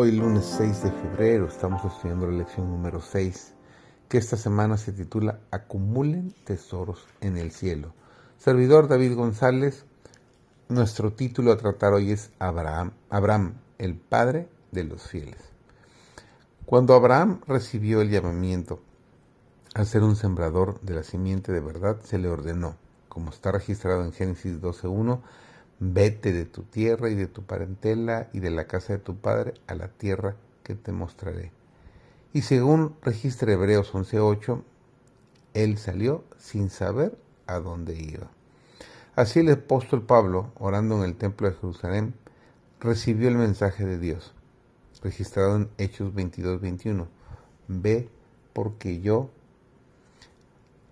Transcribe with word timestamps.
Hoy 0.00 0.12
lunes 0.12 0.44
6 0.56 0.84
de 0.84 0.92
febrero 0.92 1.48
estamos 1.48 1.84
estudiando 1.84 2.28
la 2.28 2.38
lección 2.38 2.70
número 2.70 3.00
6, 3.00 3.52
que 4.08 4.18
esta 4.18 4.36
semana 4.36 4.76
se 4.76 4.92
titula 4.92 5.40
Acumulen 5.50 6.36
tesoros 6.44 7.04
en 7.20 7.36
el 7.36 7.50
cielo. 7.50 7.92
Servidor 8.38 8.86
David 8.86 9.16
González, 9.16 9.86
nuestro 10.68 11.14
título 11.14 11.50
a 11.50 11.56
tratar 11.56 11.94
hoy 11.94 12.12
es 12.12 12.30
Abraham, 12.38 12.92
Abraham, 13.10 13.54
el 13.78 13.96
padre 13.96 14.48
de 14.70 14.84
los 14.84 15.02
fieles. 15.02 15.40
Cuando 16.64 16.94
Abraham 16.94 17.40
recibió 17.48 18.00
el 18.00 18.10
llamamiento 18.10 18.80
a 19.74 19.84
ser 19.84 20.04
un 20.04 20.14
sembrador 20.14 20.80
de 20.80 20.94
la 20.94 21.02
simiente 21.02 21.50
de 21.50 21.58
verdad, 21.58 21.98
se 22.04 22.18
le 22.18 22.28
ordenó, 22.28 22.76
como 23.08 23.30
está 23.30 23.50
registrado 23.50 24.04
en 24.04 24.12
Génesis 24.12 24.60
12.1, 24.60 25.18
Vete 25.80 26.32
de 26.32 26.44
tu 26.44 26.64
tierra 26.64 27.08
y 27.08 27.14
de 27.14 27.28
tu 27.28 27.44
parentela 27.44 28.28
y 28.32 28.40
de 28.40 28.50
la 28.50 28.66
casa 28.66 28.94
de 28.94 28.98
tu 28.98 29.16
padre 29.16 29.54
a 29.66 29.74
la 29.74 29.88
tierra 29.88 30.36
que 30.64 30.74
te 30.74 30.92
mostraré. 30.92 31.52
Y 32.32 32.42
según 32.42 32.96
registra 33.02 33.52
Hebreos 33.52 33.92
11.8, 33.94 34.62
él 35.54 35.78
salió 35.78 36.24
sin 36.36 36.70
saber 36.70 37.16
a 37.46 37.58
dónde 37.60 37.94
iba. 38.00 38.28
Así 39.16 39.40
el 39.40 39.50
apóstol 39.50 40.02
Pablo, 40.02 40.52
orando 40.58 40.96
en 40.98 41.04
el 41.04 41.16
templo 41.16 41.48
de 41.48 41.56
Jerusalén, 41.56 42.14
recibió 42.80 43.28
el 43.28 43.36
mensaje 43.36 43.84
de 43.84 43.98
Dios, 43.98 44.32
registrado 45.02 45.56
en 45.56 45.70
Hechos 45.78 46.14
22.21. 46.14 47.06
Ve 47.66 48.08
porque 48.52 49.00
yo 49.00 49.30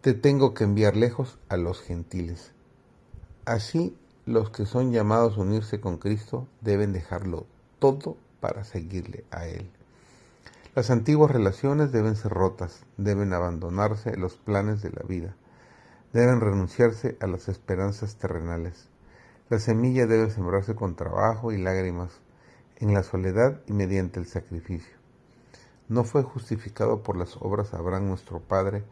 te 0.00 0.14
tengo 0.14 0.54
que 0.54 0.64
enviar 0.64 0.96
lejos 0.96 1.38
a 1.48 1.56
los 1.56 1.80
gentiles. 1.80 2.52
Así 3.44 3.96
los 4.26 4.50
que 4.50 4.66
son 4.66 4.90
llamados 4.90 5.38
a 5.38 5.40
unirse 5.40 5.80
con 5.80 5.98
Cristo 5.98 6.48
deben 6.60 6.92
dejarlo 6.92 7.46
todo 7.78 8.16
para 8.40 8.64
seguirle 8.64 9.24
a 9.30 9.46
Él. 9.46 9.70
Las 10.74 10.90
antiguas 10.90 11.30
relaciones 11.30 11.92
deben 11.92 12.16
ser 12.16 12.32
rotas, 12.32 12.84
deben 12.96 13.32
abandonarse 13.32 14.16
los 14.16 14.36
planes 14.36 14.82
de 14.82 14.90
la 14.90 15.02
vida, 15.02 15.36
deben 16.12 16.40
renunciarse 16.40 17.16
a 17.20 17.28
las 17.28 17.48
esperanzas 17.48 18.16
terrenales. 18.16 18.88
La 19.48 19.60
semilla 19.60 20.06
debe 20.06 20.28
sembrarse 20.28 20.74
con 20.74 20.96
trabajo 20.96 21.52
y 21.52 21.58
lágrimas, 21.58 22.20
en 22.78 22.92
la 22.92 23.04
soledad 23.04 23.60
y 23.66 23.72
mediante 23.72 24.18
el 24.18 24.26
sacrificio. 24.26 24.96
No 25.88 26.02
fue 26.02 26.24
justificado 26.24 27.02
por 27.04 27.16
las 27.16 27.36
obras 27.40 27.74
Abraham 27.74 28.08
nuestro 28.08 28.40
Padre 28.40 28.82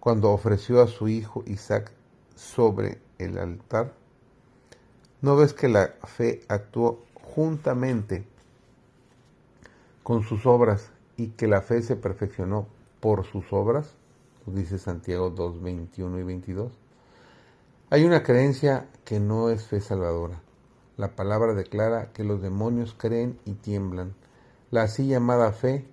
cuando 0.00 0.32
ofreció 0.32 0.82
a 0.82 0.88
su 0.88 1.08
hijo 1.08 1.44
Isaac 1.46 1.92
sobre 2.34 3.00
el 3.18 3.38
altar 3.38 3.94
¿No 5.20 5.34
ves 5.34 5.52
que 5.52 5.66
la 5.68 5.94
fe 6.04 6.42
actuó 6.46 7.02
juntamente 7.14 8.24
con 10.04 10.22
sus 10.22 10.46
obras 10.46 10.92
y 11.16 11.30
que 11.30 11.48
la 11.48 11.60
fe 11.60 11.82
se 11.82 11.96
perfeccionó 11.96 12.68
por 13.00 13.24
sus 13.26 13.52
obras? 13.52 13.94
Dice 14.46 14.78
Santiago 14.78 15.30
2, 15.30 15.60
21 15.60 16.20
y 16.20 16.22
22. 16.22 16.72
Hay 17.90 18.04
una 18.04 18.22
creencia 18.22 18.86
que 19.04 19.18
no 19.18 19.50
es 19.50 19.66
fe 19.66 19.80
salvadora. 19.80 20.40
La 20.96 21.16
palabra 21.16 21.52
declara 21.52 22.12
que 22.12 22.22
los 22.22 22.40
demonios 22.40 22.94
creen 22.96 23.40
y 23.44 23.54
tiemblan. 23.54 24.14
La 24.70 24.82
así 24.82 25.08
llamada 25.08 25.50
fe, 25.50 25.84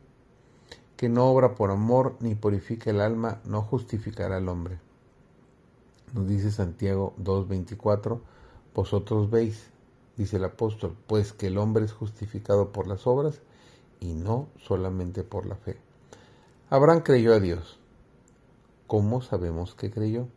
que 0.97 1.09
no 1.09 1.25
obra 1.25 1.55
por 1.55 1.71
amor 1.71 2.15
ni 2.19 2.35
purifica 2.35 2.91
el 2.91 3.01
alma, 3.01 3.41
no 3.43 3.63
justificará 3.63 4.37
al 4.37 4.49
hombre. 4.49 4.77
Nos 6.13 6.27
dice 6.27 6.51
Santiago 6.51 7.15
2.24 7.23 8.19
vosotros 8.75 9.31
veis, 9.31 9.71
dice 10.17 10.35
el 10.35 10.43
apóstol, 10.43 10.95
pues 11.07 11.31
que 11.31 11.47
el 11.47 11.57
hombre 11.57 11.85
es 11.85 11.93
justificado 11.93 12.73
por 12.73 12.87
las 12.87 13.07
obras 13.07 13.41
y 14.01 14.13
no 14.13 14.49
solamente 14.57 15.23
por 15.23 15.45
la 15.45 15.55
fe. 15.55 15.77
Abraham 16.69 17.01
creyó 17.01 17.33
a 17.33 17.39
Dios. 17.39 17.79
¿Cómo 18.85 19.21
sabemos 19.21 19.73
que 19.73 19.89
creyó? 19.89 20.27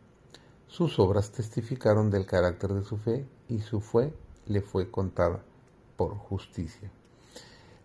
Sus 0.67 0.99
obras 0.99 1.31
testificaron 1.31 2.09
del 2.09 2.25
carácter 2.25 2.73
de 2.73 2.83
su 2.83 2.97
fe 2.97 3.27
y 3.49 3.59
su 3.59 3.81
fe 3.81 4.13
le 4.47 4.61
fue 4.61 4.89
contada 4.89 5.43
por 5.97 6.15
justicia. 6.15 6.89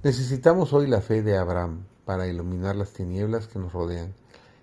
Necesitamos 0.05 0.73
hoy 0.73 0.87
la 0.87 1.01
fe 1.01 1.23
de 1.23 1.37
Abraham 1.37 1.87
para 2.05 2.29
iluminar 2.29 2.77
las 2.77 2.93
tinieblas 2.93 3.49
que 3.49 3.59
nos 3.59 3.73
rodean, 3.73 4.15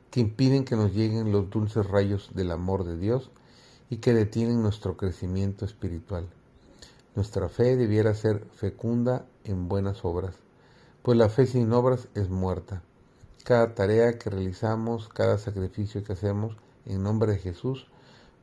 que 0.09 0.21
impiden 0.21 0.63
que 0.63 0.75
nos 0.75 0.93
lleguen 0.93 1.31
los 1.31 1.49
dulces 1.49 1.85
rayos 1.85 2.31
del 2.33 2.51
amor 2.51 2.85
de 2.85 2.97
Dios 2.97 3.31
y 3.91 3.97
que 3.97 4.13
detienen 4.13 4.61
nuestro 4.61 4.95
crecimiento 4.95 5.65
espiritual. 5.65 6.25
Nuestra 7.13 7.49
fe 7.49 7.75
debiera 7.75 8.13
ser 8.15 8.45
fecunda 8.53 9.25
en 9.43 9.67
buenas 9.67 10.05
obras, 10.05 10.33
pues 11.03 11.17
la 11.17 11.27
fe 11.27 11.45
sin 11.45 11.73
obras 11.73 12.07
es 12.15 12.29
muerta. 12.29 12.81
Cada 13.43 13.75
tarea 13.75 14.17
que 14.17 14.29
realizamos, 14.29 15.09
cada 15.09 15.37
sacrificio 15.37 16.05
que 16.05 16.13
hacemos 16.13 16.55
en 16.85 17.03
nombre 17.03 17.33
de 17.33 17.39
Jesús, 17.39 17.85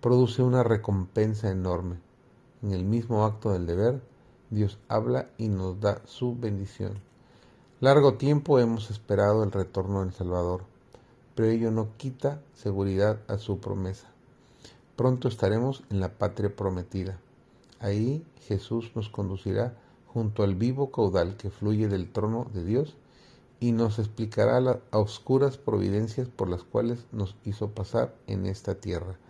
produce 0.02 0.42
una 0.42 0.62
recompensa 0.62 1.50
enorme. 1.50 1.96
En 2.62 2.72
el 2.72 2.84
mismo 2.84 3.24
acto 3.24 3.50
del 3.50 3.64
deber, 3.64 4.02
Dios 4.50 4.78
habla 4.86 5.30
y 5.38 5.48
nos 5.48 5.80
da 5.80 6.02
su 6.04 6.36
bendición. 6.36 7.00
Largo 7.80 8.18
tiempo 8.18 8.58
hemos 8.58 8.90
esperado 8.90 9.44
el 9.44 9.52
retorno 9.52 10.00
del 10.00 10.12
Salvador, 10.12 10.64
pero 11.34 11.48
ello 11.48 11.70
no 11.70 11.96
quita 11.96 12.42
seguridad 12.54 13.20
a 13.28 13.38
su 13.38 13.60
promesa. 13.60 14.12
Pronto 14.98 15.28
estaremos 15.28 15.84
en 15.90 16.00
la 16.00 16.18
patria 16.18 16.56
prometida. 16.56 17.20
Ahí 17.78 18.26
Jesús 18.48 18.90
nos 18.96 19.08
conducirá 19.08 19.76
junto 20.08 20.42
al 20.42 20.56
vivo 20.56 20.90
caudal 20.90 21.36
que 21.36 21.50
fluye 21.50 21.86
del 21.86 22.10
trono 22.10 22.48
de 22.52 22.64
Dios 22.64 22.96
y 23.60 23.70
nos 23.70 24.00
explicará 24.00 24.60
las 24.60 24.78
oscuras 24.90 25.56
providencias 25.56 26.26
por 26.28 26.48
las 26.48 26.64
cuales 26.64 27.06
nos 27.12 27.36
hizo 27.44 27.68
pasar 27.70 28.12
en 28.26 28.44
esta 28.46 28.74
tierra, 28.74 29.20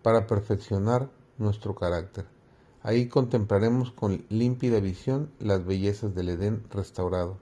para 0.00 0.28
perfeccionar 0.28 1.10
nuestro 1.38 1.74
carácter. 1.74 2.26
Ahí 2.84 3.08
contemplaremos 3.08 3.90
con 3.90 4.24
límpida 4.28 4.78
visión 4.78 5.32
las 5.40 5.64
bellezas 5.66 6.14
del 6.14 6.28
Edén 6.28 6.62
restaurado, 6.70 7.36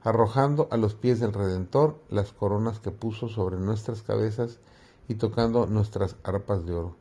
arrojando 0.00 0.68
a 0.70 0.78
los 0.78 0.94
pies 0.94 1.20
del 1.20 1.34
Redentor 1.34 2.00
las 2.08 2.32
coronas 2.32 2.80
que 2.80 2.92
puso 2.92 3.28
sobre 3.28 3.58
nuestras 3.58 4.00
cabezas 4.00 4.58
y 5.06 5.16
tocando 5.16 5.66
nuestras 5.66 6.16
arpas 6.24 6.64
de 6.64 6.72
oro 6.72 6.99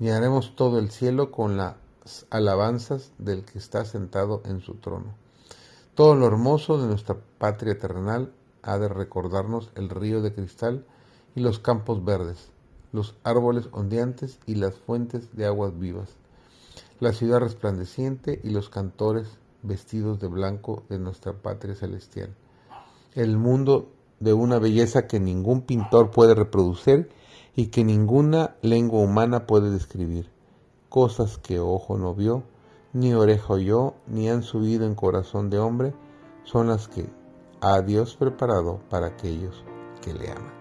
llenaremos 0.00 0.56
todo 0.56 0.78
el 0.78 0.90
cielo 0.90 1.30
con 1.30 1.56
las 1.56 1.76
alabanzas 2.30 3.12
del 3.18 3.44
que 3.44 3.58
está 3.58 3.84
sentado 3.84 4.42
en 4.46 4.60
su 4.60 4.74
trono. 4.74 5.14
Todo 5.94 6.16
lo 6.16 6.26
hermoso 6.26 6.78
de 6.78 6.88
nuestra 6.88 7.16
patria 7.38 7.78
terrenal 7.78 8.32
ha 8.62 8.78
de 8.78 8.88
recordarnos 8.88 9.70
el 9.76 9.90
río 9.90 10.22
de 10.22 10.34
cristal 10.34 10.84
y 11.36 11.40
los 11.40 11.58
campos 11.58 12.04
verdes, 12.04 12.50
los 12.92 13.14
árboles 13.22 13.68
ondeantes 13.72 14.38
y 14.46 14.54
las 14.54 14.74
fuentes 14.74 15.36
de 15.36 15.46
aguas 15.46 15.78
vivas, 15.78 16.16
la 16.98 17.12
ciudad 17.12 17.40
resplandeciente 17.40 18.40
y 18.42 18.50
los 18.50 18.70
cantores 18.70 19.28
vestidos 19.62 20.18
de 20.18 20.28
blanco 20.28 20.82
de 20.88 20.98
nuestra 20.98 21.34
patria 21.34 21.74
celestial. 21.74 22.34
El 23.14 23.36
mundo 23.36 23.90
de 24.18 24.32
una 24.32 24.58
belleza 24.58 25.06
que 25.06 25.20
ningún 25.20 25.62
pintor 25.62 26.10
puede 26.10 26.34
reproducir 26.34 27.10
y 27.60 27.66
que 27.66 27.84
ninguna 27.84 28.56
lengua 28.62 29.00
humana 29.00 29.46
puede 29.46 29.68
describir, 29.68 30.30
cosas 30.88 31.36
que 31.36 31.60
ojo 31.60 31.98
no 31.98 32.14
vio, 32.14 32.42
ni 32.94 33.12
oreja 33.12 33.52
oyó, 33.52 33.92
ni 34.06 34.30
han 34.30 34.42
subido 34.42 34.86
en 34.86 34.94
corazón 34.94 35.50
de 35.50 35.58
hombre, 35.58 35.92
son 36.44 36.68
las 36.68 36.88
que 36.88 37.06
ha 37.60 37.82
Dios 37.82 38.16
preparado 38.16 38.80
para 38.88 39.08
aquellos 39.08 39.62
que 40.00 40.14
le 40.14 40.30
aman. 40.30 40.59